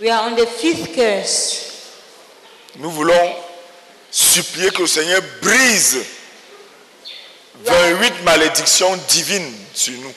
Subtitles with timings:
[0.00, 1.66] We are on the fifth curse.
[2.76, 3.34] Nous voulons
[4.10, 5.98] supplier que le Seigneur brise
[7.64, 10.14] 28 malédictions divines sur nous.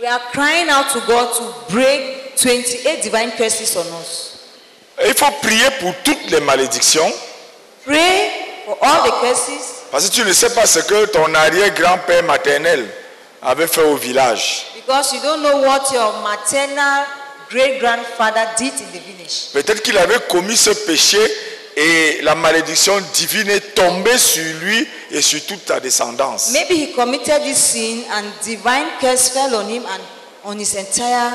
[0.00, 4.28] We are crying out to God to break 28 divine curses on us.
[5.00, 7.10] Et il faut prier pour toutes les malédictions
[7.86, 8.30] Pray
[8.66, 9.50] for all the curses
[9.90, 12.86] parce que tu ne sais pas ce que ton arrière-grand-père maternel
[13.40, 14.66] avait fait au village.
[14.74, 17.04] because you don't know what your maternal
[17.52, 19.50] great grandfather did in the village.
[19.52, 21.18] Peut-être qu'il avait commis ce péché
[21.76, 26.50] et la malédiction divine est tombée sur lui et sur toute sa descendance.
[26.52, 30.00] Maybe he committed this sin and divine curse fell on him and
[30.44, 31.32] on his entire.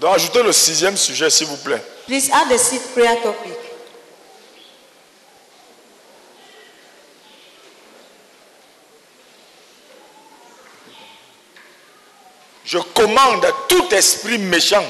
[0.00, 1.82] Donc ajoutez le sixième sujet, s'il vous plaît.
[2.06, 3.61] Please add the sixth prayer topic.
[12.72, 14.84] Je commande à tout esprit méchant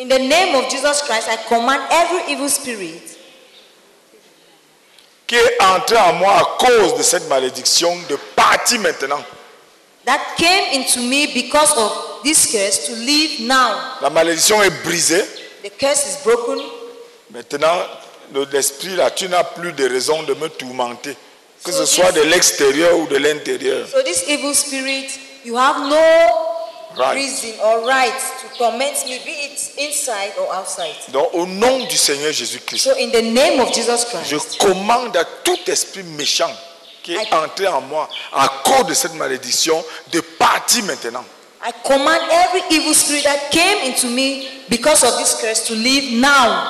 [0.00, 3.00] In the name of Jesus Christ, I command every evil spirit
[5.28, 9.22] qui est entré en moi à cause de cette malédiction de partir maintenant.
[10.04, 13.98] that came into me because of this curse to leave now.
[14.00, 15.24] La malédiction est brisée.
[15.62, 16.58] The curse is broken.
[17.30, 17.78] Maintenant,
[18.34, 21.16] le- l'esprit là, tu n'as plus de raison de me tourmenter.
[21.64, 23.86] Que So ce soit de l'extérieur ou de l'intérieur.
[23.88, 25.08] So this evil spirit,
[25.44, 26.48] you have no
[26.94, 27.14] Right.
[27.14, 28.12] reason or right
[28.42, 30.94] to torment me, be it inside or outside.
[31.08, 35.16] Donc au nom du Seigneur Jésus-Christ, So in the name of Jesus je Christ, commande
[35.16, 36.50] à tout esprit méchant
[37.02, 41.24] qui est I- entré en moi à cause de cette malédiction de partir maintenant.
[41.66, 46.20] I command every evil spirit that came into me because of this curse to leave
[46.20, 46.68] now.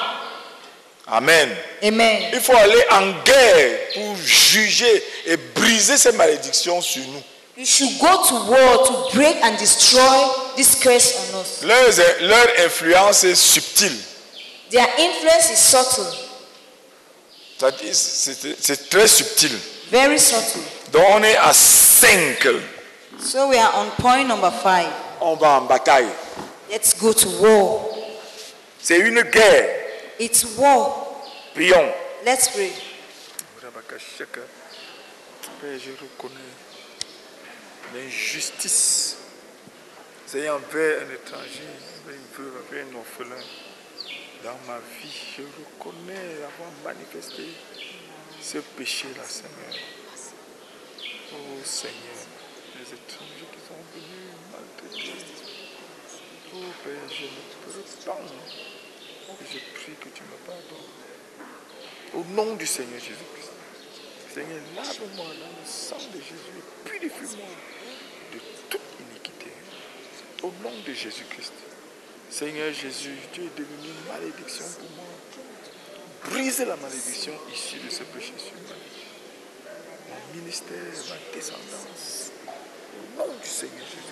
[1.08, 1.48] Amen.
[1.82, 2.30] Amen.
[2.32, 7.22] Il faut aller en guerre pour juger et briser ces malédictions sur nous.
[7.62, 10.18] You should go to war to break and destroy
[10.56, 11.62] this curse on us.
[11.62, 11.78] Leur,
[12.28, 13.96] leur influence est subtile.
[14.68, 16.12] Their influence is subtle,
[17.56, 19.52] C'est-à-dire, C'est c'est très subtil.
[19.92, 20.58] very subtle.
[20.90, 22.48] Donc on est à 5.
[23.20, 24.88] So we are on point number five.
[25.20, 26.08] On va en bataille.
[26.68, 27.84] Let's go to war.
[28.80, 29.68] C'est une guerre.
[30.18, 31.22] It's war.
[31.54, 31.92] Prions.
[32.26, 32.72] Let's pray.
[33.60, 33.66] Je
[36.02, 36.40] reconnais
[37.94, 39.16] l'injustice.
[40.26, 41.68] C'est envers un étranger,
[42.06, 43.44] veuve, envers un orphelin.
[44.44, 47.44] Dans ma vie, je reconnais avoir manifesté
[48.40, 49.76] ce péché-là, Seigneur.
[51.32, 52.26] Oh Seigneur,
[52.76, 55.12] les étrangers qui sont venus maltraiter.
[56.54, 58.34] Oh Père, je me repens.
[59.40, 60.92] Je prie que tu me pardonnes.
[62.14, 63.52] Au nom du Seigneur Jésus-Christ.
[64.34, 67.46] Seigneur, lave-moi dans le sang de Jésus purifie-moi
[68.72, 69.52] toute iniquité.
[70.42, 71.52] Au nom de Jésus-Christ.
[72.30, 75.04] Seigneur Jésus, tu es devenu une malédiction pour moi.
[76.30, 78.54] Brise la malédiction issue de ce péché sur.
[80.08, 80.78] Mon ministère,
[81.10, 82.30] ma descendance.
[82.48, 84.02] Au nom du Seigneur Jésus-Christ.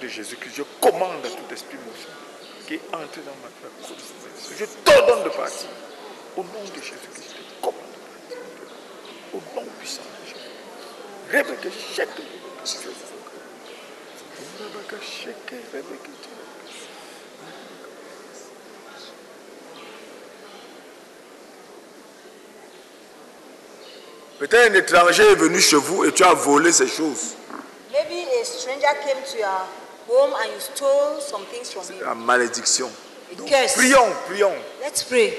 [0.00, 2.08] De Jésus-Christ, je commande à tout esprit méchant
[2.66, 3.94] qui est entré dans ma vie.
[4.58, 5.68] Je t'ordonne de partir.
[6.36, 7.80] Au nom de Jésus-Christ, je te commande
[8.28, 8.38] de partir.
[9.34, 10.38] Au nom puissant de Jésus.
[15.00, 16.68] Sheke rebeke tchelabaka.
[24.38, 27.34] Peut-être un étranger est venu chez vous et tu as volé ces choses.
[27.92, 29.66] Maybe a stranger came to your
[30.08, 32.02] home and you stole some things from him.
[32.04, 32.90] La malédiction.
[33.36, 33.74] Curse.
[33.76, 34.56] Prions, prions.
[34.80, 35.34] Let's pray.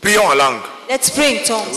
[0.00, 0.62] Prions en langue.
[0.88, 1.76] Let's pray in tongues.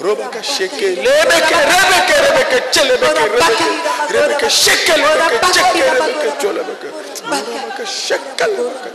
[0.00, 3.68] Robaka sheke, lebeke, rebeke, rebeke, chelebeke, rebeke.
[4.10, 6.88] Rebeke, sheke, lebeke, sheke, rebeke, chelebeke.
[7.26, 8.90] Urabaka sheke, lebeke.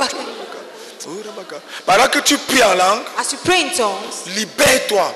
[1.85, 5.11] Pendant que tu pries en langue, As you pray in tongues, libère-toi.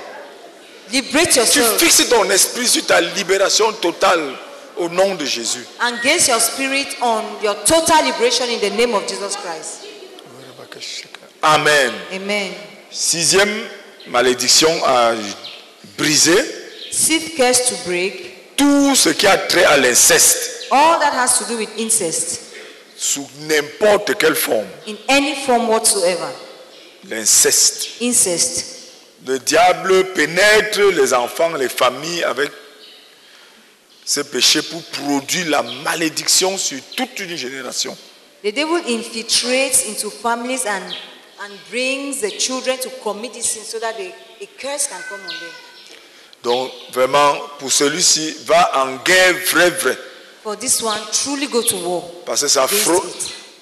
[0.92, 4.34] liberate Tu fixes ton esprit sur ta libération totale
[4.78, 5.66] au nom de Jésus.
[5.82, 9.86] and gaze your spirit on your total liberation in the name of Jesus Christ.
[10.80, 11.08] Sheke.
[11.44, 11.94] Amen.
[12.12, 12.52] Amen.
[12.92, 13.50] Sixième
[14.08, 15.14] malédiction à
[15.98, 16.44] briser,
[16.92, 21.46] Sixth curse to break tout ce qui a trait à l'inceste, All that has to
[21.46, 22.42] do with incest,
[22.98, 26.30] sous n'importe quelle forme, in any form whatsoever,
[27.10, 28.02] l'inceste.
[28.02, 28.72] incest.
[29.28, 32.52] Le diable pénètre les enfants, les familles avec
[34.06, 37.98] ce péché pour produire la malédiction sur toute une génération.
[38.44, 40.84] The devil infiltrates into families and,
[41.42, 45.20] and brings the children to commit this sin so that the, a curse can come
[45.22, 45.54] on them.
[46.46, 49.98] Donc vraiment, pour celui-ci, va en guerre vrai, vrai.
[50.44, 53.04] For this one, truly go to war Parce que ça a, frô-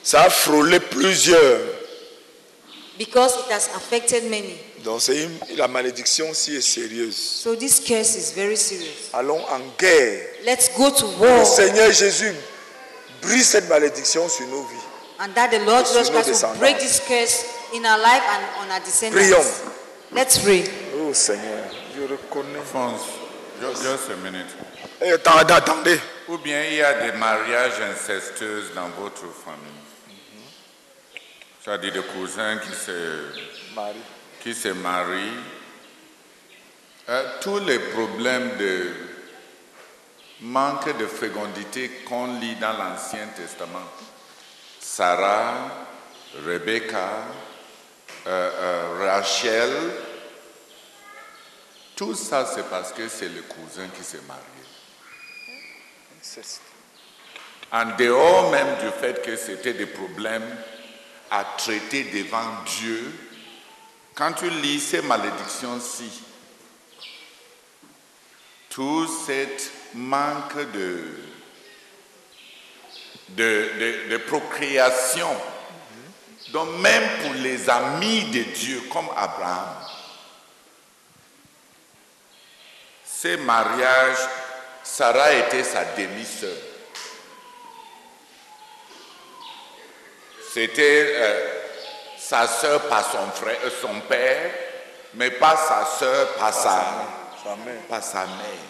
[0.04, 1.62] ça a frôlé plusieurs.
[2.98, 4.58] because it has affected many.
[4.84, 7.16] Donc une- la malédiction si est sérieuse.
[7.16, 9.10] So this curse is very serious.
[9.14, 10.26] Allons en guerre.
[10.44, 12.36] Let's go to Le war Seigneur Jésus
[13.22, 14.84] brise cette malédiction sur nos vies.
[15.20, 18.72] and that the Lord Jesus Christ will break this curse in our life and on
[18.72, 19.26] our descendants.
[19.26, 19.62] Prions.
[20.12, 20.66] Let's pray.
[21.00, 21.64] Oh Seigneur,
[22.08, 22.60] je reconnais.
[23.62, 24.48] Just a minute.
[25.02, 26.00] Eh, attendez, attendez.
[26.28, 29.84] Ou bien il y a des mariages incestueux dans votre famille.
[31.64, 33.96] C'est-à-dire des cousins qui se, Marie.
[34.42, 35.40] qui se marient.
[37.10, 38.92] Euh, tous les problèmes de
[40.42, 43.88] manque de fécondité qu'on lit dans l'Ancien Testament.
[44.80, 45.54] Sarah,
[46.46, 47.10] Rebecca,
[48.28, 49.72] euh, euh, Rachel,
[51.96, 54.44] tout ça c'est parce que c'est le cousin qui s'est marié.
[57.72, 60.48] En dehors même du fait que c'était des problèmes
[61.32, 63.12] à traiter devant Dieu,
[64.16, 66.22] quand tu lis ces malédictions-ci,
[68.70, 71.04] tout cet manque de,
[73.30, 75.30] de, de- de procréation,
[76.52, 79.76] donc même pour les amis de Dieu comme Abraham,
[83.24, 84.18] ces mariages,
[84.84, 86.58] Sarah était sa demi-sœur.
[90.52, 91.62] C'était euh,
[92.20, 94.52] sa sœur par son frère, euh, son père,
[95.14, 96.86] mais pas sa sœur par sa,
[97.42, 97.82] Sa mère.
[97.88, 98.68] par sa mère.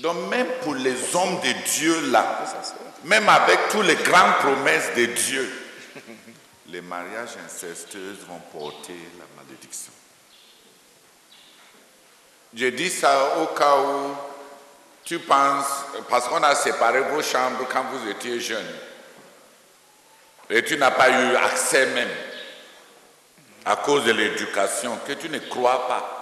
[0.00, 2.44] Donc même pour les hommes de Dieu là,
[3.04, 5.50] même avec toutes les grandes promesses de Dieu,
[6.66, 9.95] les mariages incestueux vont porter la malédiction.
[12.56, 14.14] Je dis ça au cas où
[15.04, 15.66] tu penses,
[16.08, 18.66] parce qu'on a séparé vos chambres quand vous étiez jeune,
[20.48, 22.08] et tu n'as pas eu accès même
[23.64, 26.12] à cause de l'éducation, que tu ne crois pas.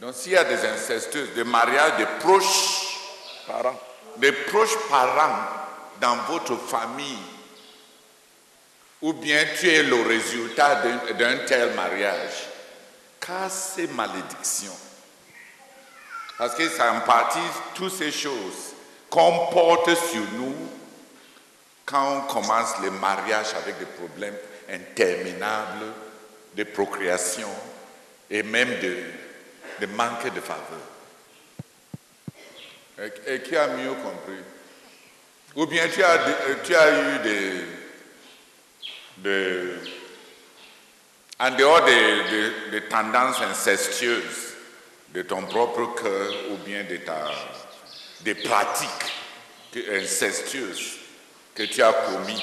[0.00, 2.98] Donc s'il y a des incestueuses, des mariages de proches,
[3.46, 3.80] Parents.
[4.16, 5.38] des proches parents
[6.00, 7.18] dans votre famille,
[9.02, 10.76] ou bien tu es le résultat
[11.12, 12.32] d'un- tel mariage,
[13.20, 14.72] cassez malédiction.
[16.38, 17.38] Parce que ça en partie,
[17.74, 18.72] toutes ces choses
[19.08, 20.54] qu'on porte sur nous
[21.86, 24.36] quand on commence les mariages avec des problèmes
[24.70, 25.86] interminables
[26.56, 27.48] de procréation
[28.30, 30.80] et même de, manque de faveur.
[33.26, 34.42] Et, qui a mieux compris?
[35.56, 36.16] Ou bien tu as,
[36.90, 37.18] eu
[39.18, 39.74] des,
[41.38, 44.53] en dehors des, des- des tendances incestueuses
[45.14, 47.30] de ton propre cœur ou bien de ta,
[48.22, 49.12] des pratiques
[49.72, 50.96] que- incestueuses
[51.54, 52.42] que tu as commis.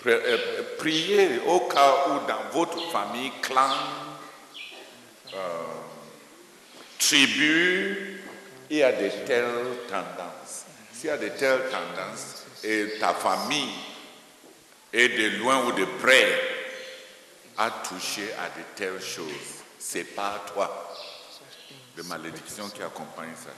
[0.00, 3.76] Pri- euh, Priez au cas où dans votre famille, clan,
[5.34, 5.38] euh,
[6.98, 8.22] tribu,
[8.70, 10.64] il y a de telles tendances.
[10.94, 13.74] S'il y a de telles tendances et ta famille
[14.92, 16.40] est de loin ou de près
[17.58, 20.80] a touché à de telles choses, c'est pas toi
[21.96, 23.50] de malédiction qui accompagne ça.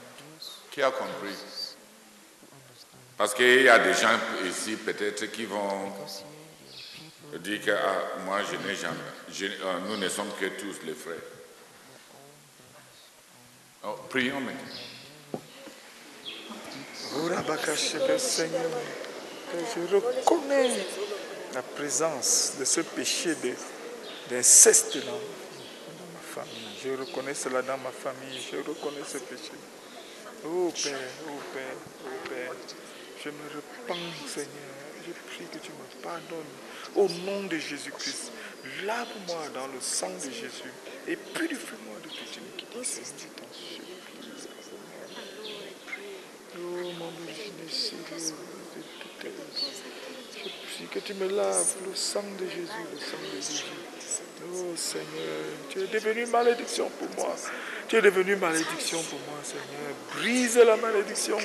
[0.71, 1.35] Qui a compris?
[3.17, 5.91] Parce qu'il y a des gens ici peut-être qui vont
[7.39, 11.15] dire que ah, moi je n'ai jamais, euh, nous ne sommes que tous les frères.
[13.83, 14.61] Oh, prions maintenant.
[18.17, 18.61] Seigneur,
[19.51, 19.57] que
[19.89, 20.69] je reconnais
[21.53, 23.35] la présence de ce péché
[24.29, 25.36] d'inceste dans.
[26.83, 28.39] Je reconnais cela dans ma famille.
[28.51, 29.51] Je reconnais ce péché.
[30.45, 30.93] Oh Père,
[31.27, 32.53] oh Père, oh Père,
[33.23, 34.77] je me repens, Seigneur.
[35.05, 36.53] Je prie que tu me pardonnes.
[36.95, 38.31] Au nom de Jésus-Christ,
[38.85, 40.73] lave-moi dans le sang de Jésus
[41.07, 42.83] et purifie-moi de toute iniquité.
[42.83, 43.81] Seigneur, t'en supplie.
[46.55, 47.37] Oh mon œuvre.
[50.33, 53.63] Je prie que tu me laves le sang de Jésus, le sang de Jésus.
[54.53, 57.35] Oh Seigneur, tu es devenu malédiction pour moi.
[57.87, 59.93] Tu es devenu malédiction pour moi, Seigneur.
[60.15, 61.37] Brise la malédiction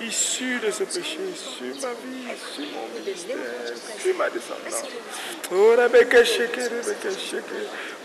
[0.00, 3.36] issue de ce péché sur ma vie, sur mon ministère,
[3.98, 4.84] sur ma descendance.
[5.50, 5.76] Oh.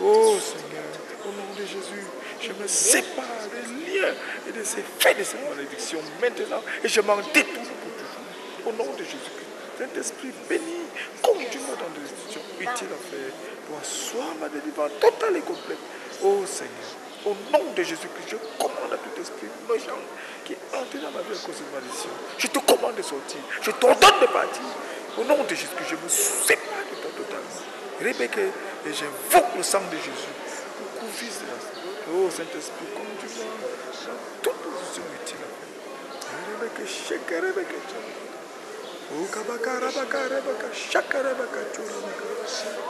[0.00, 0.90] Oh Seigneur,
[1.24, 2.06] au nom de Jésus,
[2.40, 4.14] je me sépare des liens
[4.48, 8.66] et des effets de cette malédiction maintenant et je m'en détourne pour toujours.
[8.66, 9.46] Au nom de Jésus-Christ.
[9.78, 10.88] Saint-Esprit béni,
[11.20, 12.08] conduis-moi dans des
[12.60, 13.32] utiles à faire.
[13.66, 15.78] Toi, sois ma délivrance totale et complète.
[16.22, 16.90] Oh Seigneur,
[17.26, 19.98] au nom de Jésus-Christ, je commande à tout esprit méchant
[20.44, 22.10] qui est entré dans ma vie à cause de ma malédiction.
[22.38, 23.40] Je te commande de sortir.
[23.60, 24.62] Je t'ordonne de partir.
[25.18, 27.66] Au nom de Jésus-Christ, je me sépare de toi totalement.
[28.00, 30.32] Rebecca, et j'invoque le sang de Jésus
[30.98, 31.08] pour.
[32.14, 33.50] Oh Saint-Esprit, conduis-moi
[34.06, 36.36] dans toutes les utiles à faire.
[36.60, 37.78] Rebecca, Rebecca,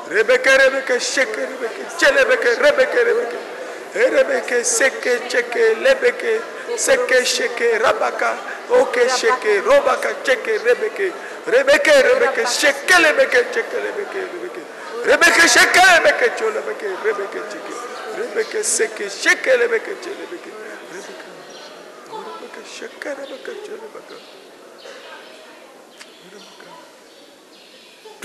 [0.09, 1.87] Rebecca, Rebecca, shake, Rebecca,
[2.25, 3.57] Rebecca, Rebecca, Rebecca.
[3.97, 6.41] Rebecca, seke, cheke, lebeke,
[6.77, 8.37] seke, sheke, rabaka,
[8.69, 11.13] oke, sheke, robaka, cheke, rebeke,
[11.47, 14.63] rebeke, rebeke, sheke, lebeke, cheke, lebeke, rebeke,
[15.05, 17.75] rebeke, sheke, lebeke, cho, rebeke, cheke,
[18.19, 20.51] rebeke, seke, sheke, lebeke, che, rebeke,
[20.93, 24.36] rebeke, sheke, rebeke, che,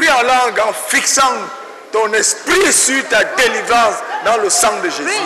[0.01, 1.37] Prie en langue en fixant
[1.91, 5.21] ton esprit sur ta délivrance dans le sang de Jésus.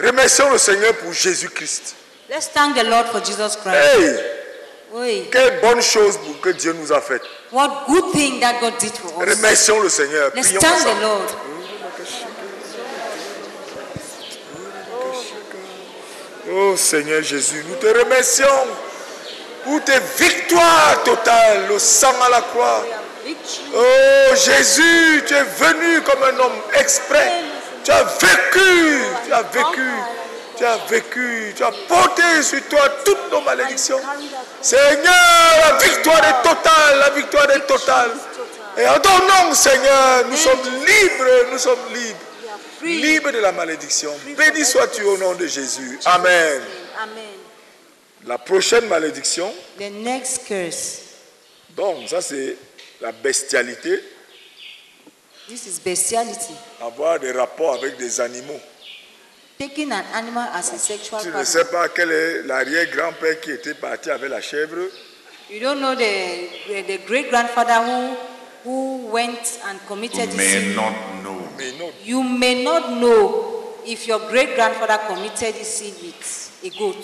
[0.00, 1.94] Remercions le Seigneur pour Jésus-Christ.
[2.30, 3.76] Let's thank the Lord for Jesus Christ.
[3.76, 4.16] Hey,
[4.92, 5.28] Oui.
[5.30, 7.22] quelle bonne chose que Dieu nous a fait.
[7.50, 9.36] What good thing that God did for us.
[9.36, 10.30] Remercions le Seigneur.
[10.34, 11.02] Let's Prions thank the.
[11.02, 11.28] Lord.
[16.50, 18.46] Oh Seigneur Jésus, nous te remercions
[19.64, 22.84] pour tes victoires totales, le sang à la croix.
[23.74, 27.30] Oh Jésus, tu es venu comme un homme exprès.
[27.84, 29.90] Tu as vécu, tu as vécu,
[30.56, 34.00] tu as vécu, tu as porté sur toi toutes nos malédictions.
[34.60, 38.10] Seigneur, la victoire est totale, la victoire est totale.
[38.78, 42.18] Et en ton nom, Seigneur, nous sommes libres, nous sommes libres.
[42.42, 43.00] We are free.
[43.02, 44.12] Libre de la malédiction.
[44.36, 45.98] Béni sois-tu au nom de Jésus.
[46.04, 46.62] Amen.
[47.02, 47.24] Amen.
[48.26, 50.98] La prochaine malédiction, The next curse.
[51.76, 52.56] donc ça c'est
[53.00, 54.00] la bestialité,
[55.52, 56.54] This is bestiality.
[56.80, 58.58] avoir des rapports avec des animaux.
[59.58, 61.44] Taking an animal as a sexual Tu ne partner.
[61.44, 64.78] sais pas quel est l'arrière-grand-père qui était parti avec la chèvre.
[65.50, 66.48] You don't know the,
[66.88, 68.16] the great grandfather who,
[68.64, 70.74] who went and committed You this may sin.
[70.74, 71.46] not know.
[71.58, 76.70] Mais non, You may not know if your great grandfather committed this sin with a
[76.78, 76.96] goat.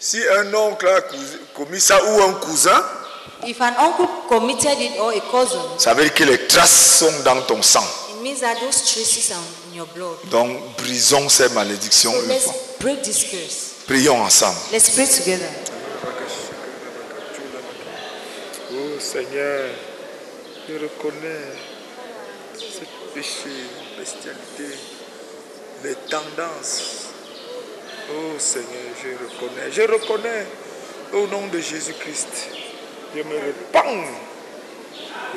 [0.00, 1.00] si un oncle a
[1.54, 2.82] commis ça ou un cousin,
[3.46, 7.22] If an uncle committed it or a cousin, ça veut dire que les traces sont
[7.24, 7.84] dans ton sang.
[8.18, 10.16] it means that those traces are in your blood.
[10.30, 13.84] Donc brisons ces malédictions So let's break this curse.
[13.86, 14.58] Prions ensemble.
[14.72, 15.48] Let's pray together.
[18.70, 19.70] Oh Seigneur,
[20.68, 21.46] je reconnais
[22.54, 23.50] ce péché,
[23.98, 24.76] bestialité,
[25.84, 27.06] les tendances.
[28.10, 28.68] Oh Seigneur,
[29.02, 30.46] je reconnais, je reconnais
[31.12, 32.67] au nom de Jésus-Christ.
[33.14, 34.04] Je me répands.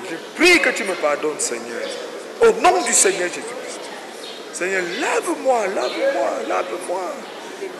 [0.09, 1.87] Je prie que tu me pardonnes, Seigneur.
[2.41, 3.79] Au nom du Seigneur Jésus-Christ.
[4.53, 7.13] Seigneur, lave-moi, lave-moi, lave-moi.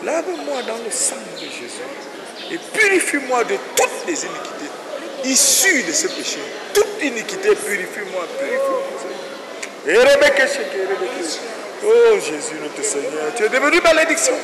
[0.04, 1.82] Lave-moi dans le sang de Jésus.
[2.50, 4.70] Et purifie-moi de toutes les iniquités
[5.24, 6.38] issues de ce péché.
[6.74, 9.22] Toute iniquité, purifie-moi, purifie-moi, Seigneur.
[9.86, 9.96] Et.
[11.84, 14.34] Oh Jésus, notre Seigneur, tu es devenu malédiction.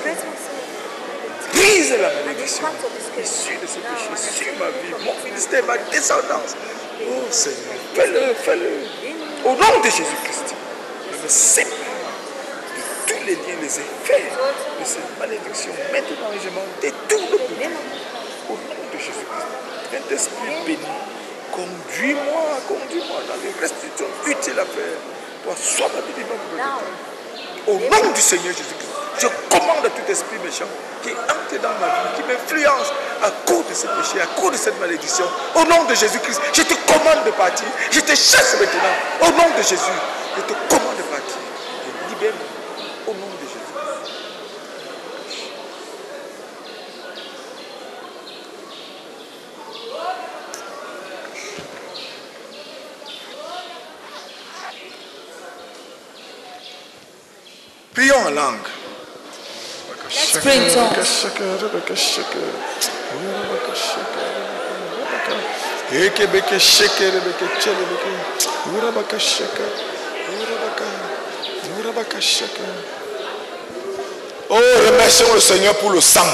[1.69, 2.65] Brise la malédiction
[3.21, 6.57] issue de ce péché sur ma vie, mon ministère, ma descendance.
[7.03, 8.71] Oh Seigneur, fais-le, fais-le.
[9.45, 10.55] Au nom de Jésus-Christ,
[11.13, 11.69] je me sépare
[12.75, 14.31] de tous les liens, les effets
[14.81, 15.73] de cette malédiction.
[15.93, 17.73] Maintenant, je m'en détourne.
[18.49, 19.53] Au nom de Jésus-Christ,
[19.93, 20.79] Saint-Esprit béni,
[21.53, 24.99] conduis-moi, conduis-moi dans les restitutions utiles à faire.
[25.45, 26.81] Toi, sois ma délivrance.
[27.67, 28.88] Au nom du Seigneur Jésus-Christ,
[29.19, 30.69] je commande à tout esprit méchant
[31.03, 34.57] qui entre dans ma vie, qui m'influence à cause de ce péché, à cause de
[34.57, 35.25] cette malédiction.
[35.55, 37.67] Au nom de Jésus-Christ, je te commande de partir.
[37.91, 39.29] Je te chasse maintenant.
[39.29, 39.99] Au nom de Jésus,
[40.37, 41.37] je te commande de partir.
[41.87, 42.47] Et libère-moi.
[43.07, 43.59] Au nom de Jésus.
[57.95, 58.78] Prions en langue.
[60.09, 61.27] Let's pray in tongues.
[74.51, 76.25] Oh, remercions le Seigneur pour le sang.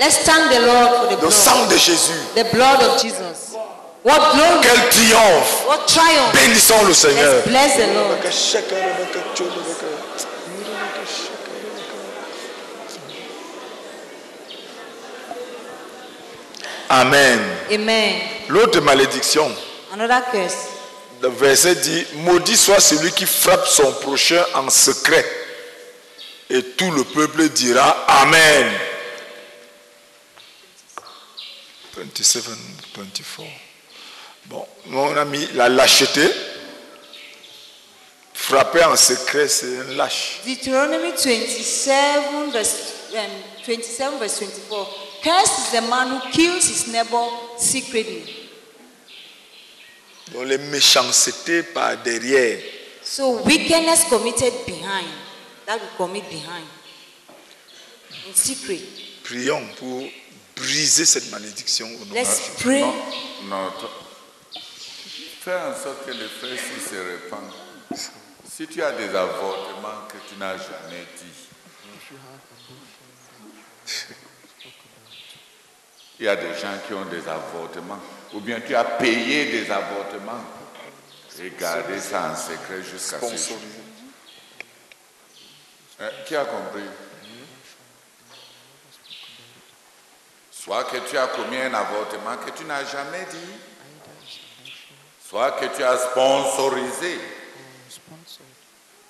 [0.00, 2.18] Let's thank the Lord for the Le sang de Jésus.
[2.34, 3.54] The blood of Jesus.
[4.02, 4.60] What glory.
[4.62, 5.66] Quel triomphe.
[5.68, 6.32] What triumph.
[6.32, 7.34] Bénissons le Seigneur.
[7.34, 8.06] Let's bless the Lord.
[8.10, 9.86] Urabaka shaka rebeke chelebeke.
[10.56, 12.00] Urabaka shaka rebeke.
[16.92, 17.38] Amen.
[17.70, 18.20] Amen.
[18.48, 19.48] L'autre malédiction,
[19.92, 20.56] Another curse.
[21.22, 25.24] le verset dit, maudit soit celui qui frappe son prochain en secret.
[26.50, 28.66] Et tout le peuple dira Amen.
[31.96, 32.42] 27,
[32.96, 33.42] 24.
[34.46, 36.28] Bon, mon ami, la lâcheté,
[38.34, 40.40] frapper en secret, c'est un lâche.
[40.44, 42.74] Deuteronomy 27 verse,
[43.14, 43.20] um,
[43.64, 45.09] 27 verse 24.
[45.22, 48.24] Cursed is the man who kills his neighbor secretly.
[50.32, 52.60] Donc les méchancetés par derrière.
[53.02, 55.08] So wickedness committed behind,
[55.66, 56.64] that we commit behind,
[58.28, 58.80] in secret.
[59.24, 60.02] Prions pour
[60.56, 62.62] briser cette malédiction au nom de Let's Jésus.
[62.62, 62.80] pray.
[62.80, 62.92] Non,
[63.48, 63.72] non,
[65.40, 67.50] fais en sorte que le frère s'il se répand.
[68.48, 71.48] Si tu as des avortements que tu n'as jamais dit,
[76.20, 77.98] il y a des gens qui ont des avortements,
[78.34, 80.44] ou bien tu as payé des avortements.
[81.42, 83.58] Et gardé ça en secret jusqu'à ce jour.
[86.00, 86.82] Hein, Qui a compris?
[90.50, 94.70] Soit que tu as commis un avortement que tu n'as jamais dit,
[95.26, 97.18] soit que tu as sponsorisé.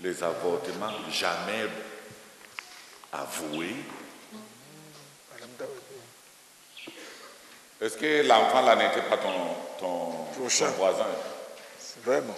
[0.01, 1.67] Les avortements jamais
[3.13, 3.75] avoués.
[7.81, 9.33] Est-ce que l'enfant là n'était pas ton,
[9.79, 10.67] ton, Prochain.
[10.67, 11.07] ton voisin?
[12.05, 12.37] Vraiment.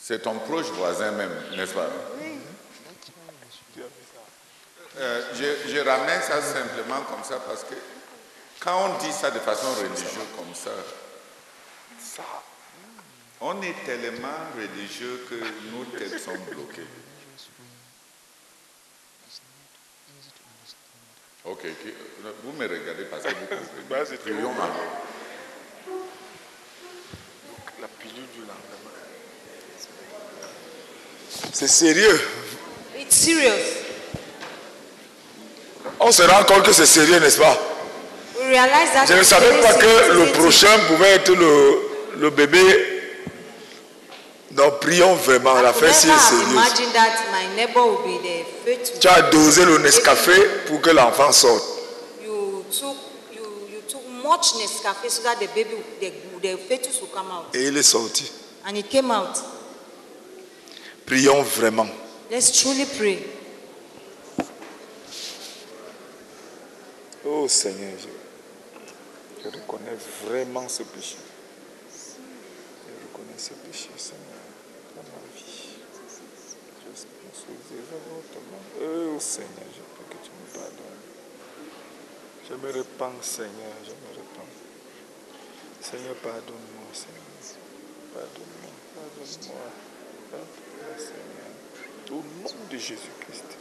[0.00, 1.88] C'est ton proche voisin même, n'est-ce pas?
[4.98, 7.74] Euh, je, je ramène ça simplement comme ça parce que
[8.60, 10.70] quand on dit ça de façon religieuse comme ça,
[13.40, 15.34] on est tellement religieux que
[15.70, 16.86] nos têtes sont bloquées.
[21.44, 21.58] Ok,
[22.44, 23.60] vous me regardez parce que vous comprenez.
[23.90, 24.30] Bah, c'est très.
[27.80, 28.92] La pilule du lendemain.
[31.52, 32.20] C'est sérieux.
[32.96, 33.50] It's serious.
[35.98, 37.58] On se rend compte que c'est sérieux, n'est-ce pas?
[38.38, 42.91] We realize that Je ne savais pas que le prochain pouvait être le, le bébé.
[44.52, 45.54] Donc prions vraiment.
[45.62, 46.56] La fête si est sérieuse.
[49.00, 50.32] Tu as dosé le Nescafé
[50.66, 51.64] pour que l'enfant sorte.
[52.22, 52.96] You took
[53.32, 56.12] you you took much Nescafe so that the baby the,
[56.42, 58.30] the fetus will come out, Et il est sorti.
[58.66, 59.38] and it came out.
[61.06, 61.88] Prions vraiment.
[62.30, 63.18] Let's truly pray.
[67.24, 68.08] Oh Seigneur, je,
[69.42, 71.16] je reconnais vraiment ce péché.
[71.88, 74.42] Je reconnais ce péché, Seigneur,
[74.96, 75.68] dans ma vie.
[76.80, 77.81] Je sponsorise les avortements.
[77.94, 81.02] Oh Seigneur, je prie que tu me pardonnes.
[82.48, 84.52] Je me repens, Seigneur, je me repens.
[85.82, 87.58] Seigneur, pardonne-moi, Seigneur.
[88.14, 89.68] Pardonne-moi, pardonne-moi.
[90.30, 91.52] Pardonne-moi, Seigneur.
[92.10, 93.58] Au nom de Jésus-Christ.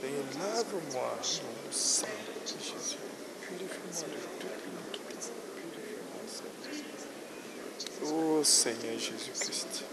[0.00, 2.98] Seigneur, lave-moi dans le sang de Jésus.
[3.42, 5.30] Purifie-moi de toute iniquité.
[5.54, 8.12] Purifie-moi, Seigneur.
[8.12, 9.84] Oh Seigneur Jésus-Christ.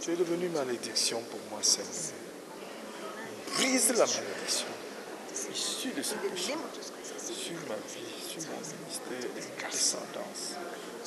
[0.00, 2.21] Tu es devenu malédiction pour moi, Seigneur.
[3.54, 4.66] Brise la malédiction
[5.52, 6.54] issue de ce péché
[7.18, 10.56] sur ma vie, sur mon ministère et ma descendance.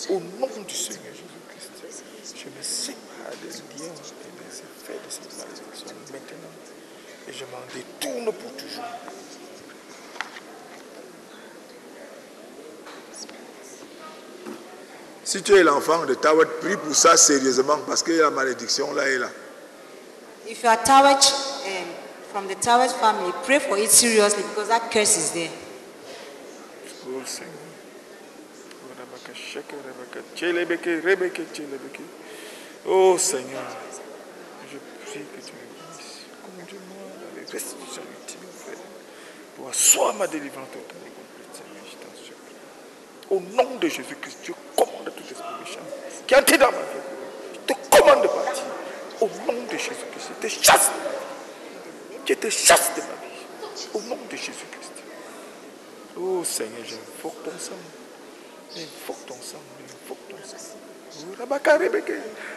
[0.09, 2.03] Au nom du Seigneur Jésus-Christ,
[2.35, 6.55] je me sépare des liens et des effets de cette malédiction maintenant.
[7.27, 8.83] Et je m'en détourne pour toujours.
[15.23, 19.09] Si tu es l'enfant de Tawet, prie pour ça sérieusement parce que la malédiction là
[19.09, 19.29] est là.
[20.47, 21.54] If you are um,
[22.35, 25.49] from the Tawach family, pray for it seriously because that curse is there.
[27.07, 27.23] Oh
[33.15, 33.63] Seigneur.
[34.69, 36.27] Je prie que tu me bénisses.
[36.43, 38.83] Conduis-moi dans les restitutions ultimes, Frère.
[39.55, 41.13] Pour asseoir ma délivrance complète,
[41.53, 42.59] Seigneur, je t'en supplie.
[43.29, 45.79] Au nom de Jésus-Christ, je commande tout esprit méchant
[46.27, 47.01] qui a entré dans ma vie.
[47.53, 48.63] Je te commande de partir.
[49.21, 50.91] Au nom de Jésus-Christ, je te chasse.
[52.25, 53.87] Je te chasse de ma vie.
[53.93, 54.91] Au nom de Jésus-Christ.
[56.17, 57.73] Oh Seigneur, j'invoque ton sang.
[58.75, 59.61] J'invoque ton sang.
[59.79, 60.75] J'invoque ton sang.
[61.39, 62.13] Rabaka, Rebeke.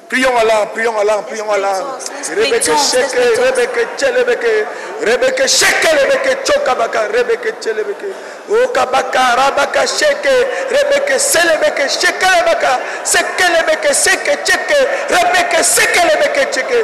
[0.09, 1.99] Prions Allah, prions Allah, prions Allah.
[2.35, 4.67] Rebeke, sheke, Rebeke, chelebeke.
[5.03, 8.11] Rebeke, sheke, Rebeke, chokabaka, Rebeke, chelebeke.
[8.51, 10.35] Oh kabaka, Rabaka, sheke,
[10.71, 16.79] Rebeke, selebeke, shekelebaka, sekelebeke, seke, cheke, Rebeke, sekelebeke, cheke,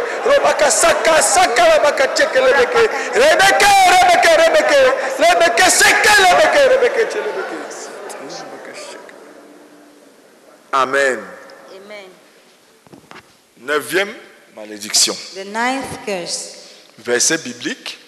[3.15, 4.81] Rebeke, Rebeke,
[5.19, 7.09] Rebeke, sekelebeke, Rebeke.
[10.73, 11.21] Amen.
[11.77, 12.09] Amen.
[13.59, 14.13] Neuvième
[14.57, 15.15] malédiction.
[15.35, 16.57] The ninth curse,
[16.99, 17.99] Verset biblique.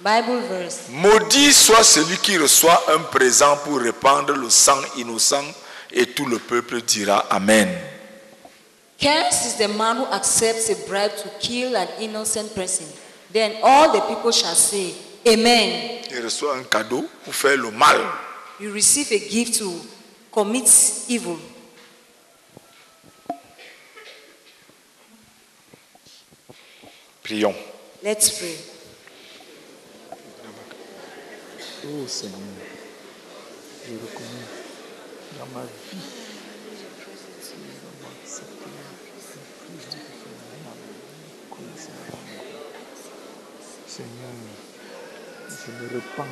[0.00, 0.88] Bible verse.
[0.90, 5.44] Maudit soit celui qui reçoit un présent pour répandre le sang innocent
[5.92, 7.68] et tout le peuple dira Amen.
[9.00, 12.86] Cursed is the man who accepts a bribe to kill an innocent person.
[13.30, 14.94] Then all the people shall say,
[15.26, 16.02] Amen.
[16.10, 18.00] Il reçoit un cadeau pour faire le mal.
[18.58, 19.70] You receive a gift to
[20.32, 20.68] commit
[21.08, 21.38] evil.
[27.22, 27.54] Prions.
[28.02, 28.56] Let's pray.
[31.88, 32.38] Oh Seigneur,
[33.86, 34.46] je reconnais
[35.38, 35.75] dans ma vie.
[43.96, 44.28] Seigneur,
[45.48, 46.28] je me repens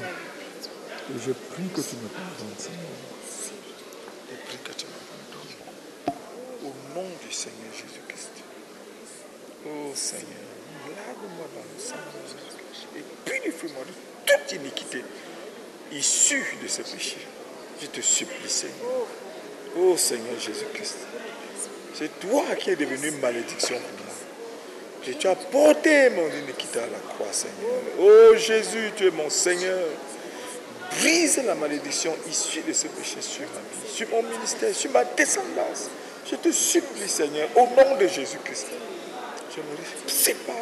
[1.08, 2.60] et je prie que tu me pardonnes.
[4.28, 6.18] Je prie que tu me pardonnes.
[6.62, 8.32] Au nom du Seigneur Jésus-Christ.
[9.64, 10.44] Oh Seigneur,
[10.90, 13.94] lave-moi dans le sang de Jésus-Christ et purifie-moi de
[14.30, 15.02] toute iniquité
[15.90, 17.16] issue de ce péché.
[17.80, 19.06] Je te supplie, Seigneur.
[19.78, 20.98] Oh Seigneur Jésus-Christ.
[21.94, 24.03] C'est toi qui es devenu malédiction pour moi.
[25.04, 27.80] Tu as porté mon iniquité à la croix, Seigneur.
[28.00, 29.86] Oh Jésus, tu es mon Seigneur.
[30.98, 35.04] Brise la malédiction issue de ce péché sur ma vie, sur mon ministère, sur ma
[35.04, 35.90] descendance.
[36.30, 38.68] Je te supplie, Seigneur, au nom de Jésus-Christ.
[39.50, 40.54] Je me sépare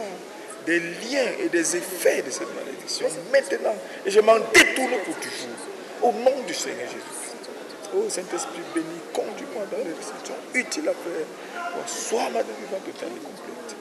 [0.67, 3.77] des liens et des effets de cette malédiction maintenant.
[4.05, 5.57] Et je m'en détourne pour toujours.
[6.03, 7.51] Au nom du Seigneur Jésus-Christ.
[7.95, 11.87] Oh Saint-Esprit béni, conduis-moi dans les décisions utiles à faire.
[11.87, 13.77] Sois ma délivrance totale et complète.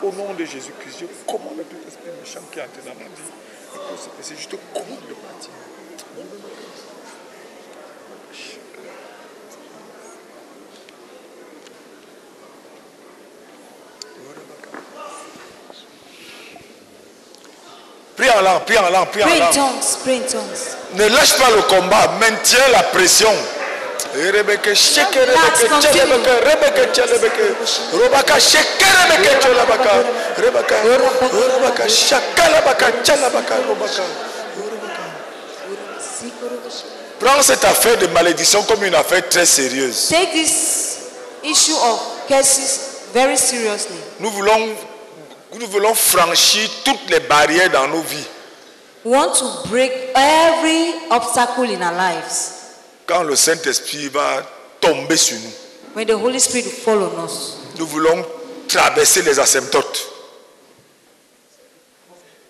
[0.00, 3.30] Au nom de Jésus-Christ, je commande tout esprit méchant qui est entré dans ma vie.
[3.74, 5.50] Et pour ce péché, je te commande de partir.
[18.16, 19.72] Prie en langue, prie en langue, prie en langue.
[20.94, 23.30] Ne lâche pas le combat, maintiens la pression.
[24.18, 24.74] Rebeke rebeke
[26.42, 27.44] rebeke
[27.92, 28.34] robaka
[30.36, 31.84] rebeke robaka
[33.62, 34.04] robaka
[37.20, 40.08] Prends cette affaire de malédiction comme une affaire très sérieuse.
[40.08, 40.98] Take this
[41.44, 42.80] issue of curses
[43.12, 43.96] very seriously.
[44.20, 44.68] Nous voulons,
[45.58, 48.26] nous voulons franchir toutes les barrières dans nos vies.
[49.04, 52.57] We want to break every obstacle in our lives.
[53.08, 54.46] Quand le Saint-Esprit va
[54.80, 55.52] tomber sur nous,
[55.96, 58.24] When the Holy Spirit will fall on us, nous voulons
[58.68, 60.06] traverser les asymptotes,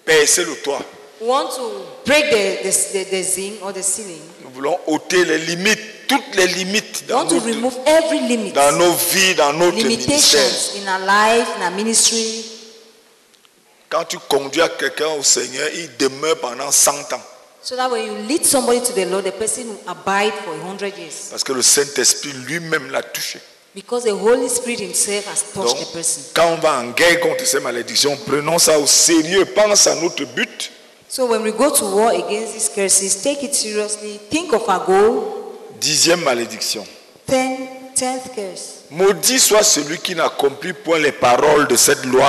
[0.05, 0.81] percer le toit.
[1.21, 4.21] we want to break the, the, the, the zinc or the ceiling.
[4.45, 8.21] Nous voulons ôter les limites, toutes les limites We dans, want to notre- remove every
[8.21, 10.41] limit, dans nos vies, dans notre ministère.
[10.41, 12.45] limitations in our life, in our ministry.
[13.89, 17.23] Quand tu conduis quelqu'un au Seigneur, il demeure pendant 100 ans.
[17.63, 20.61] So that when you lead somebody to the Lord, the person will abide for a
[20.63, 21.29] hundred years.
[21.31, 23.41] Parce que le Saint-Esprit lui-même l'a touché.
[23.75, 26.23] Because the Holy Spirit Himself has touched Donc, the person.
[26.35, 29.45] quand on va en guerre contre ces malédictions, prenons ça au sérieux.
[29.45, 30.71] Pense à notre but.
[31.09, 34.19] So when we go to war against these curses, take it seriously.
[34.31, 35.55] Think of our goal.
[35.81, 36.85] Dixième malédiction.
[37.27, 38.85] Ten, tenth curse.
[38.91, 42.27] Maudit soit celui qui n'accomplit point les paroles de cette loi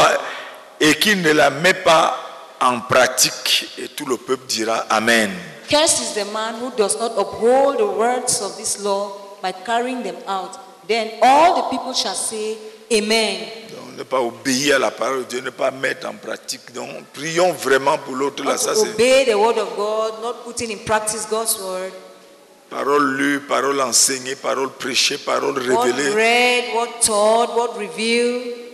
[0.79, 2.17] et qui ne la met pas
[2.62, 3.69] en pratique.
[3.78, 5.32] Et tout le peuple dira Amen.
[5.69, 10.02] Cursed is the man who does not uphold the words of this law by carrying
[10.04, 10.58] them out.
[10.88, 12.58] Then all the people shall say,
[12.91, 13.48] Amen.
[13.69, 16.74] Donc, ne pas obéir à la parole de Dieu, ne pas mettre en pratique.
[16.74, 18.58] Donc, prions vraiment pour l'autre là.
[18.58, 21.91] Ça, obey the word of God, not putting in practice God's word.
[22.69, 26.10] parole lue, parole enseignée, parole prêchée, parole What révélée.
[26.15, 28.68] read, what taught, what revealed.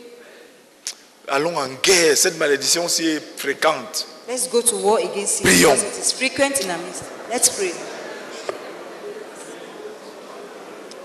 [1.35, 2.15] Allons en guerre.
[2.15, 4.07] Cette malédiction aussi est fréquente.
[4.29, 5.75] Let's go to war against it Prions.
[5.75, 7.03] because it is frequent in our midst.
[7.29, 7.73] Let's pray.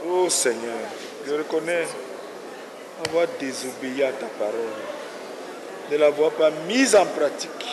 [0.07, 0.79] Oh Seigneur,
[1.27, 1.85] je reconnais
[3.09, 4.55] avoir désobéi à ta parole.
[5.91, 7.67] ne l'avoir pas mise en pratique.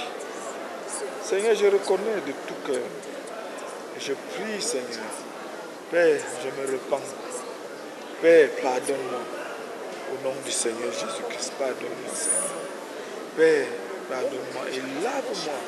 [1.24, 2.82] Seigneur, je reconnais de tout cœur.
[4.00, 5.13] Je prie, Seigneur.
[5.91, 7.06] Père, je me repens.
[8.20, 9.37] Père, pardonne-moi.
[10.10, 12.58] Au nom du Seigneur Jésus-Christ, pardonne-moi, Seigneur.
[13.36, 13.67] Père,
[14.10, 15.60] pardonne-moi et lave-moi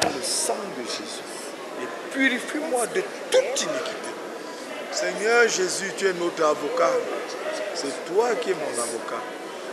[0.00, 1.24] dans le sang de Jésus.
[1.80, 4.12] Et purifie-moi de toute iniquité.
[4.92, 6.90] Seigneur Jésus, tu es notre avocat.
[7.74, 9.22] C'est toi qui es mon avocat.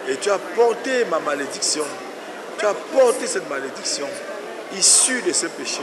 [0.07, 1.85] Et tu as porté ma malédiction.
[2.57, 4.07] Tu as porté cette malédiction
[4.77, 5.81] issue de ce péché.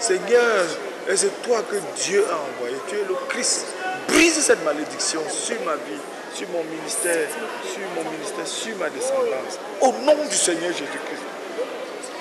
[0.00, 0.64] Seigneur,
[1.08, 2.76] et c'est toi que Dieu a envoyé.
[2.88, 3.66] Tu es le Christ.
[4.08, 6.00] Brise cette malédiction sur ma vie,
[6.38, 7.28] sur mon ministère,
[7.64, 9.58] sur mon ministère, sur ma descendance.
[9.80, 11.26] Au nom du Seigneur Jésus-Christ.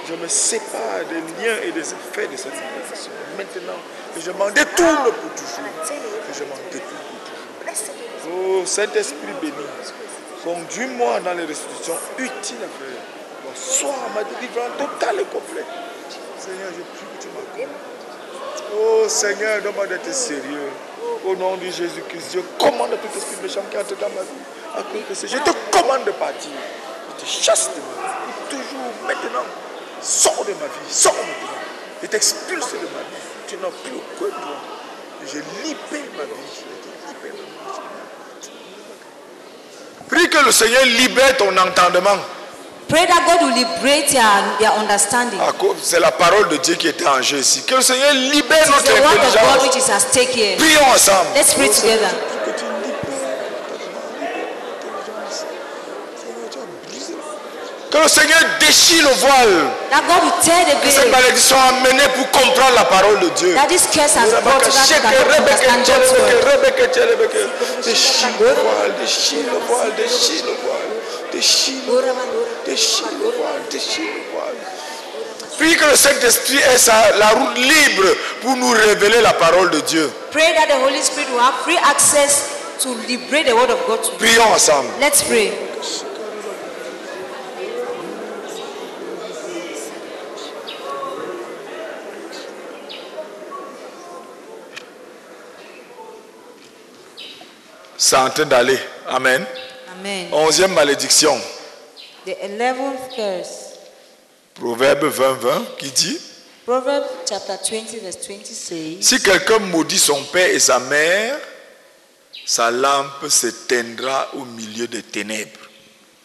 [0.10, 3.12] Je me sépare des liens et des effets de cette malédiction.
[3.38, 3.80] Maintenant,
[4.16, 5.70] que je m'en détourne pour toujours.
[5.86, 8.34] Que je m'en détourne pour toujours.
[8.34, 9.54] Oh Saint-Esprit béni,
[10.44, 13.54] conduis-moi dans les restitutions utiles à faire.
[13.54, 15.66] Sois ma délivrance totale et complète.
[16.40, 17.76] Seigneur, je prie que tu m'accordes.
[18.76, 20.72] Oh Seigneur, donne-moi d'être sérieux.
[21.26, 24.44] Au nom de Jésus-Christ, je commande tout esprit méchant qui entre dans ma vie.
[24.76, 25.28] à cause de.
[25.28, 26.52] Je te commande de partir.
[27.18, 28.34] Je te chasse de ma vie.
[28.50, 29.46] Toujours, maintenant.
[30.02, 30.90] Sors de ma vie.
[30.90, 31.58] Sors maintenant.
[32.02, 33.24] Je t'expulse de ma vie.
[33.48, 34.62] Tu n'as plus aucun droit.
[35.26, 36.32] Je libère ma vie.
[36.56, 37.48] Je libère ma vie.
[40.10, 42.18] Prie que le Seigneur libère ton entendement.
[42.88, 44.24] Pray that God will liberate your,
[44.62, 45.40] your understanding.
[45.60, 47.64] Cause- C'est la parole de Dieu qui était en jeu ici.
[47.64, 50.06] Que le Seigneur libère notre the word of God intelligence.
[50.58, 51.28] Prions ensemble.
[51.36, 52.10] Let's pray together.
[57.90, 61.12] Que le Seigneur déchire le voile That God will tear the que cette veil.
[61.12, 63.54] malédiction a mené pour comprendre la parole de Dieu.
[63.56, 66.28] That this curse has brought to that you cannot understand God's word.
[67.86, 70.92] Déchire le voile, déchire le voile, déchire le voile,
[71.32, 72.12] déchire le voile,
[72.68, 74.56] déchire le voile, déchire le voile.
[75.58, 78.08] Puis que le Saint-Esprit ait sa- la route libre
[78.42, 80.12] pour nous révéler la parole de Dieu.
[80.32, 82.50] Pray that the Holy Spirit will have free access
[82.84, 84.00] to liberate the word of God.
[84.20, 84.90] Prions ensemble.
[85.00, 85.52] Let's pray.
[97.98, 98.78] C'est en train d'aller.
[99.08, 99.46] Amen.
[100.00, 100.28] Amen.
[100.32, 101.40] Onzième malédiction.
[102.28, 103.80] The 11th curse.
[104.56, 106.20] Proverbe 20, 20 qui dit
[106.66, 111.40] Proverbs chapter 20, verse 20 says, Si quelqu'un maudit son père et sa mère,
[112.46, 115.70] sa lampe s'éteindra au milieu des ténèbres.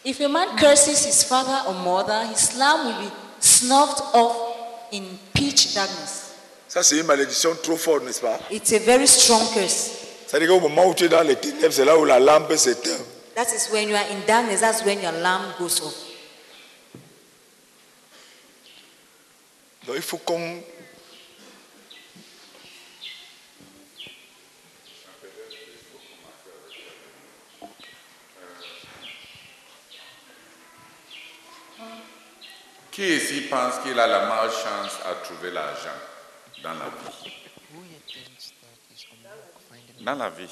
[0.03, 4.35] If a man curses his father or mother, his lamp will be snuffed off
[4.91, 6.33] in pitch darkness.
[6.67, 8.39] Ça, c'est une malédiction trop forte, n'est-ce pas?
[8.51, 9.91] It's a very strong curse.
[10.27, 12.99] C'est-à-dire qu'au moment où tu es dans les ténèbres, c'est là où la lampe s'éteint.
[13.35, 16.13] That is when you are in darkness, that's when your lamp goes off.
[19.85, 20.63] Donc il faut qu'on...
[32.91, 35.89] Qui ici pense qu'il a la meilleure chance à trouver l'argent
[36.61, 37.33] dans la vie?
[40.01, 40.47] Dans la vie.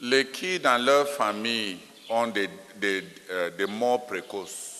[0.00, 1.78] Les qui dans leur famille
[2.08, 4.72] ont des, des, euh, des morts précoces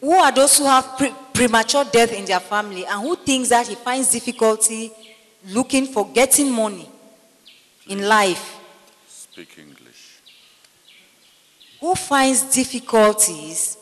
[0.00, 3.66] Who are those who have pre- premature death in their family and who thinks that
[3.66, 4.92] he finds difficulty
[5.48, 6.88] looking for getting money
[7.88, 8.60] in life?
[9.08, 10.20] Speak English.
[11.80, 13.76] Who finds difficulties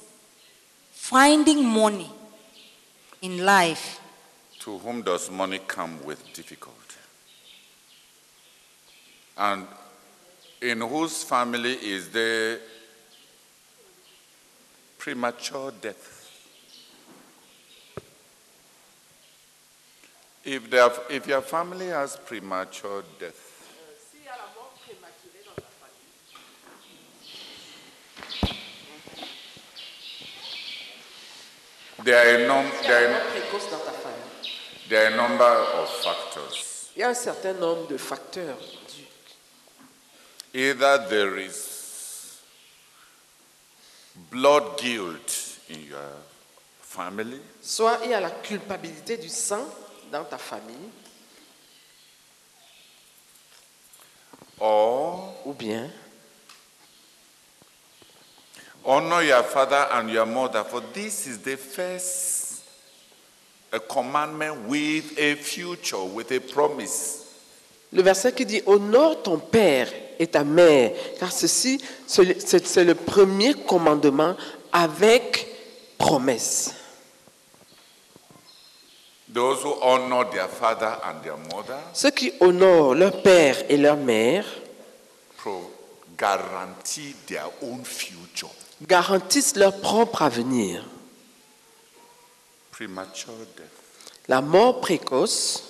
[0.92, 2.10] finding money
[3.20, 4.00] in life?
[4.60, 6.85] To whom does money come with difficulty?
[9.36, 9.66] And
[10.62, 12.58] in whose family is there
[14.98, 16.12] premature death?
[20.44, 20.72] If,
[21.10, 23.46] if your family has premature death,
[32.04, 33.22] there are, num- there, are,
[34.88, 36.90] there are a number of factors.
[36.94, 38.78] Il y a un certain nombre de facteurs.
[40.56, 42.40] Either there is
[44.30, 46.12] blood guilt in your
[46.80, 49.66] family, Soit il y a la culpabilité du sang
[50.10, 50.88] dans ta famille,
[54.58, 55.90] or ou bien
[58.82, 62.62] honor your father and your mother, for this is the first
[63.72, 67.24] a commandment with a future, with a promise.
[67.92, 73.54] Le verset qui dit Honore ton père et ta mère, car ceci, c'est le- premier
[73.54, 74.34] commandement
[74.72, 75.46] avec
[75.98, 76.72] promesse.
[79.32, 83.96] Those who honor their father and their mother Ceux qui honorent leur père et leur
[83.96, 84.46] mère
[85.36, 85.70] pro-
[86.16, 88.48] guarantee their own future.
[88.86, 90.84] garantissent leur propre avenir.
[92.70, 93.66] Premature death
[94.28, 95.65] La mort précoce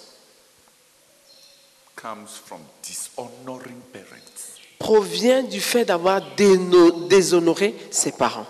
[1.96, 4.60] comes from dishonoring parents.
[4.78, 8.46] provient du fait d'avoir déshonoré ses parents.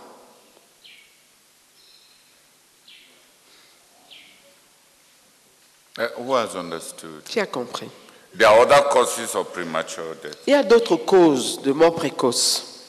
[5.99, 7.23] Uh, who has understood?
[7.25, 7.89] Qui a compris?
[8.35, 10.37] There are other causes of premature death.
[10.47, 12.83] Il y a d'autres causes de mort précoce,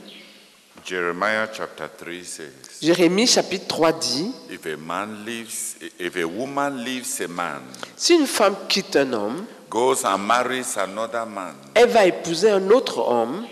[0.85, 6.83] Jeremiah chapter 3 says, Jérémie chapitre 3 dit, if a man leaves, if a woman
[6.83, 7.61] leaves a man,
[7.97, 12.71] si une femme quitte un homme, goes and marries another man, elle va épouser un
[12.71, 13.47] autre homme,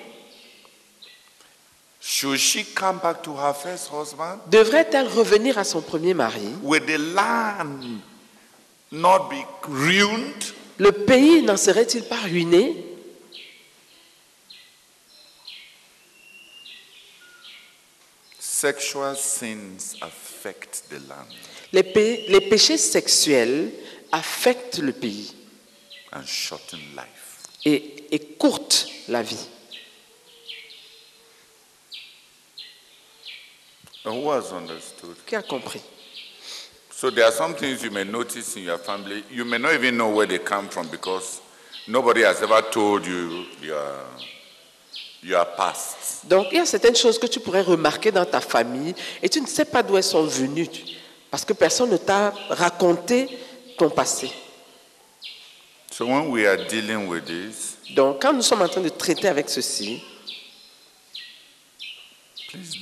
[2.00, 4.38] should she come back to her first husband?
[4.50, 6.54] devrait-elle revenir à son premier mari?
[6.62, 8.00] Will the land
[8.92, 10.54] not be ruined?
[10.78, 12.76] Le pays n'en serait-il pas ruiné?
[18.38, 21.26] Sexual sins affect the land
[21.72, 23.70] les, pé- les péchés sexuels
[24.12, 25.34] affectent le pays
[26.12, 27.42] and shorten life.
[27.64, 29.46] et écourtent la vie.
[34.04, 35.16] Who has understood?
[35.26, 35.82] Qui a compris?
[36.98, 39.22] So there are some things you may notice in your family.
[39.30, 41.42] You may not even know where they come from because
[41.86, 43.92] nobody has ever told you your,
[45.22, 46.24] your past.
[46.26, 49.42] Donc, il y a certaines choses que tu pourrais remarquer dans ta famille et tu
[49.42, 50.70] ne sais pas d'où elles sont venues
[51.30, 53.28] parce que personne ne t'a raconté
[53.76, 54.30] ton passé.
[55.90, 59.28] So when we are dealing with this, Donc, quand nous sommes en train de traiter
[59.28, 60.02] avec ceci,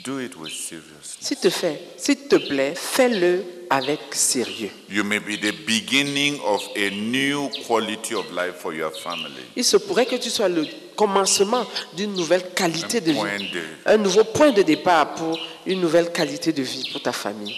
[0.04, 1.16] do it with seriousness.
[1.20, 4.70] s'il te, fait, s'il te plaît, fais-le avec sérieux.
[4.90, 9.42] You may be the beginning of a new quality of life for your family.
[9.56, 13.50] Il se pourrait que tu sois le commencement d'une nouvelle qualité de Un point vie,
[13.50, 17.56] de- un nouveau point de départ pour une nouvelle qualité de vie pour ta famille.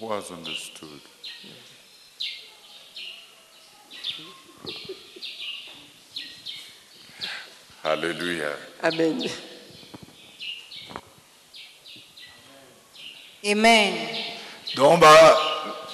[0.00, 0.88] Who has understood?
[7.82, 8.56] Hallelujah.
[8.82, 9.22] Amen.
[13.44, 13.94] Amen.
[14.76, 15.38] Donc on va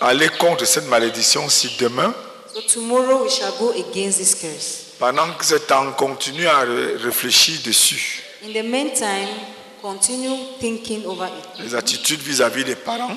[0.00, 2.14] aller contre cette malédiction si demain,
[2.54, 4.94] So tomorrow we shall go against this curse.
[4.98, 8.22] pendant que ce temps, continue à ré- réfléchir dessus.
[8.42, 9.28] In the meantime,
[9.82, 11.60] continue thinking over it.
[11.62, 13.16] Les attitudes vis-à-vis des parents.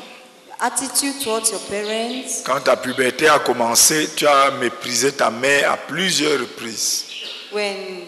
[0.59, 2.43] Attitude towards your parents.
[2.45, 7.05] Quand ta puberté a commencé, tu as méprisé ta mère à plusieurs reprises.
[7.53, 8.03] When,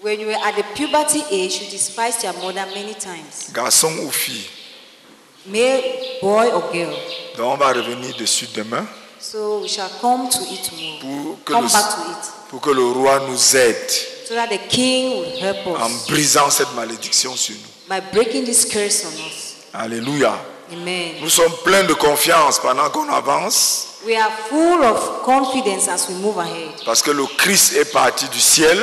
[0.00, 3.50] when you were at the puberty age, you despised your mother many times.
[3.52, 4.46] Garçon ou fille.
[5.48, 5.82] Male,
[6.20, 6.94] boy, or girl.
[7.36, 8.86] Donc on va revenir dessus demain
[9.20, 11.36] So we shall come to it tomorrow.
[11.36, 12.32] pour que, Come le, back to it.
[12.50, 13.90] pour que le roi nous aide
[14.28, 17.88] So that the king will help en us brisant cette malédiction sur nous.
[17.88, 19.54] by breaking this curse on us.
[19.72, 20.34] Alléluia.
[20.72, 21.14] Amen.
[21.22, 26.16] Nous sommes pleins de confiance pendant qu'on avance We are full of confidence as we
[26.16, 28.76] move ahead parce que le Christ est parti du ciel.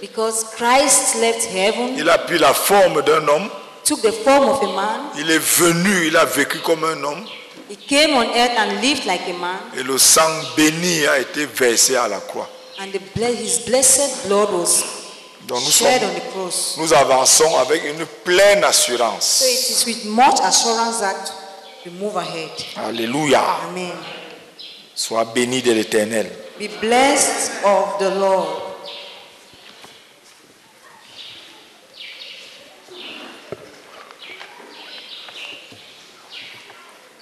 [0.00, 3.48] because Christ left heaven, Il a pris la forme d'un homme.
[3.84, 7.24] Took the form of a man, Il est venu, il a vécu comme un homme.
[7.68, 11.46] he came on earth and lived like a man, Et le sang béni a été
[11.46, 12.48] versé à la croix.
[12.80, 13.00] and the
[13.36, 14.82] his blessed blood was
[15.46, 16.76] Donc nous, shed sommes- on the cross.
[16.78, 19.24] nous avançons avec une pleine assurance.
[19.40, 21.32] So it is with much assurance that
[21.84, 22.50] we move ahead.
[22.76, 23.42] Alléluia.
[23.68, 23.92] Amen.
[24.94, 26.30] Sois béni de l'éternel.
[26.58, 28.69] Be blessed of the Lord.